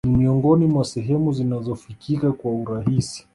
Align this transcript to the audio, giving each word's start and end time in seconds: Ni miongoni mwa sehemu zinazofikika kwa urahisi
Ni 0.07 0.17
miongoni 0.17 0.67
mwa 0.67 0.85
sehemu 0.85 1.33
zinazofikika 1.33 2.31
kwa 2.31 2.51
urahisi 2.51 3.27